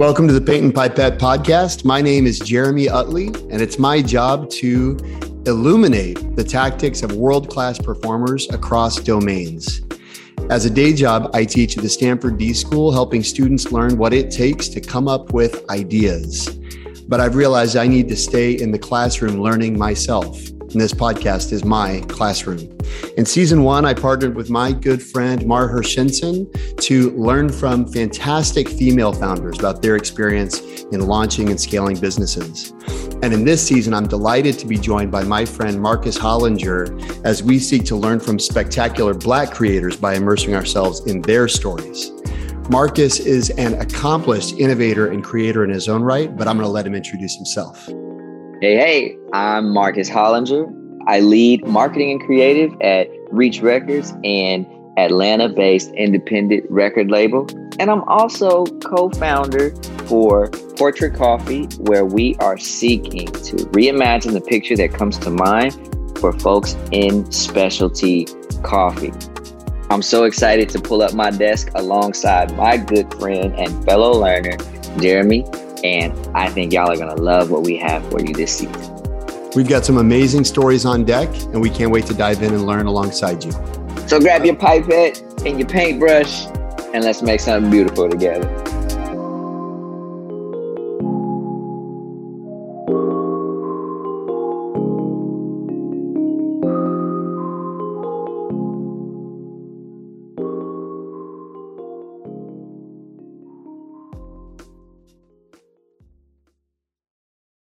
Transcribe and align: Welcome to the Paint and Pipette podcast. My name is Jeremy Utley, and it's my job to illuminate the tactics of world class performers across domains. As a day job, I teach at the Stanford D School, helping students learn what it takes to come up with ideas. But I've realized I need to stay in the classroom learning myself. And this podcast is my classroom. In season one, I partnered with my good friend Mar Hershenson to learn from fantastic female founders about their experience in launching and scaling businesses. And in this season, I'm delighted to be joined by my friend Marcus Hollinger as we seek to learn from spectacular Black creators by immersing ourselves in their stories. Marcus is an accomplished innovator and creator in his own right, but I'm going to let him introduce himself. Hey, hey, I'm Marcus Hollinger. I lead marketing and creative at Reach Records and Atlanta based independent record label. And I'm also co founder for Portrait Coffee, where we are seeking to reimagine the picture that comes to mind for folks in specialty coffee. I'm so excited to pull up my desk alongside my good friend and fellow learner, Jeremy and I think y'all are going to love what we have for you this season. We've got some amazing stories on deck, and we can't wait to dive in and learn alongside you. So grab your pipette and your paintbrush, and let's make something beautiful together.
Welcome 0.00 0.26
to 0.28 0.32
the 0.32 0.40
Paint 0.40 0.64
and 0.64 0.74
Pipette 0.74 1.18
podcast. 1.18 1.84
My 1.84 2.00
name 2.00 2.26
is 2.26 2.38
Jeremy 2.38 2.88
Utley, 2.88 3.26
and 3.26 3.60
it's 3.60 3.78
my 3.78 4.00
job 4.00 4.48
to 4.48 4.96
illuminate 5.44 6.36
the 6.36 6.42
tactics 6.42 7.02
of 7.02 7.16
world 7.16 7.50
class 7.50 7.78
performers 7.78 8.48
across 8.48 8.96
domains. 8.96 9.82
As 10.48 10.64
a 10.64 10.70
day 10.70 10.94
job, 10.94 11.30
I 11.34 11.44
teach 11.44 11.76
at 11.76 11.82
the 11.82 11.88
Stanford 11.90 12.38
D 12.38 12.54
School, 12.54 12.90
helping 12.90 13.22
students 13.22 13.72
learn 13.72 13.98
what 13.98 14.14
it 14.14 14.30
takes 14.30 14.68
to 14.68 14.80
come 14.80 15.06
up 15.06 15.34
with 15.34 15.68
ideas. 15.68 16.48
But 17.06 17.20
I've 17.20 17.34
realized 17.34 17.76
I 17.76 17.86
need 17.86 18.08
to 18.08 18.16
stay 18.16 18.52
in 18.52 18.70
the 18.70 18.78
classroom 18.78 19.42
learning 19.42 19.78
myself. 19.78 20.40
And 20.72 20.80
this 20.80 20.92
podcast 20.92 21.52
is 21.52 21.64
my 21.64 22.00
classroom. 22.08 22.78
In 23.16 23.26
season 23.26 23.64
one, 23.64 23.84
I 23.84 23.92
partnered 23.92 24.36
with 24.36 24.50
my 24.50 24.72
good 24.72 25.02
friend 25.02 25.44
Mar 25.44 25.68
Hershenson 25.68 26.46
to 26.82 27.10
learn 27.10 27.48
from 27.48 27.86
fantastic 27.86 28.68
female 28.68 29.12
founders 29.12 29.58
about 29.58 29.82
their 29.82 29.96
experience 29.96 30.60
in 30.92 31.00
launching 31.06 31.48
and 31.50 31.60
scaling 31.60 31.98
businesses. 31.98 32.72
And 33.22 33.34
in 33.34 33.44
this 33.44 33.66
season, 33.66 33.94
I'm 33.94 34.06
delighted 34.06 34.58
to 34.60 34.66
be 34.66 34.78
joined 34.78 35.10
by 35.10 35.24
my 35.24 35.44
friend 35.44 35.80
Marcus 35.80 36.16
Hollinger 36.16 37.24
as 37.24 37.42
we 37.42 37.58
seek 37.58 37.84
to 37.86 37.96
learn 37.96 38.20
from 38.20 38.38
spectacular 38.38 39.12
Black 39.12 39.50
creators 39.50 39.96
by 39.96 40.14
immersing 40.14 40.54
ourselves 40.54 41.04
in 41.06 41.20
their 41.22 41.48
stories. 41.48 42.12
Marcus 42.70 43.18
is 43.18 43.50
an 43.50 43.74
accomplished 43.74 44.54
innovator 44.58 45.10
and 45.10 45.24
creator 45.24 45.64
in 45.64 45.70
his 45.70 45.88
own 45.88 46.02
right, 46.02 46.36
but 46.36 46.46
I'm 46.46 46.56
going 46.56 46.66
to 46.66 46.72
let 46.72 46.86
him 46.86 46.94
introduce 46.94 47.34
himself. 47.34 47.88
Hey, 48.60 48.76
hey, 48.76 49.16
I'm 49.32 49.72
Marcus 49.72 50.10
Hollinger. 50.10 50.70
I 51.06 51.20
lead 51.20 51.66
marketing 51.66 52.10
and 52.10 52.20
creative 52.20 52.70
at 52.82 53.08
Reach 53.30 53.62
Records 53.62 54.12
and 54.22 54.66
Atlanta 54.98 55.48
based 55.48 55.90
independent 55.92 56.70
record 56.70 57.10
label. 57.10 57.46
And 57.78 57.90
I'm 57.90 58.02
also 58.02 58.66
co 58.66 59.08
founder 59.08 59.74
for 60.04 60.50
Portrait 60.76 61.14
Coffee, 61.14 61.64
where 61.78 62.04
we 62.04 62.36
are 62.40 62.58
seeking 62.58 63.28
to 63.28 63.56
reimagine 63.72 64.34
the 64.34 64.42
picture 64.42 64.76
that 64.76 64.92
comes 64.92 65.16
to 65.20 65.30
mind 65.30 65.72
for 66.18 66.30
folks 66.34 66.76
in 66.92 67.32
specialty 67.32 68.26
coffee. 68.62 69.14
I'm 69.88 70.02
so 70.02 70.24
excited 70.24 70.68
to 70.68 70.80
pull 70.82 71.00
up 71.00 71.14
my 71.14 71.30
desk 71.30 71.70
alongside 71.76 72.54
my 72.58 72.76
good 72.76 73.10
friend 73.14 73.54
and 73.54 73.82
fellow 73.86 74.12
learner, 74.12 74.58
Jeremy 74.98 75.46
and 75.84 76.12
I 76.36 76.48
think 76.50 76.72
y'all 76.72 76.90
are 76.90 76.96
going 76.96 77.14
to 77.14 77.22
love 77.22 77.50
what 77.50 77.62
we 77.62 77.76
have 77.78 78.08
for 78.10 78.20
you 78.20 78.34
this 78.34 78.58
season. 78.58 79.50
We've 79.54 79.68
got 79.68 79.84
some 79.84 79.98
amazing 79.98 80.44
stories 80.44 80.84
on 80.84 81.04
deck, 81.04 81.28
and 81.52 81.60
we 81.60 81.70
can't 81.70 81.90
wait 81.90 82.06
to 82.06 82.14
dive 82.14 82.42
in 82.42 82.54
and 82.54 82.66
learn 82.66 82.86
alongside 82.86 83.44
you. 83.44 83.52
So 84.06 84.20
grab 84.20 84.44
your 84.44 84.56
pipette 84.56 85.20
and 85.44 85.58
your 85.58 85.68
paintbrush, 85.68 86.46
and 86.94 87.04
let's 87.04 87.22
make 87.22 87.40
something 87.40 87.70
beautiful 87.70 88.08
together. 88.08 88.48